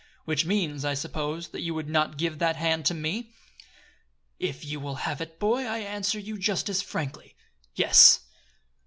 [0.25, 3.29] "Which means, I suppose, that you would not give that hand to me?"
[4.39, 7.35] "If you will have it, boy, I answer you just as frankly,
[7.75, 8.21] yes."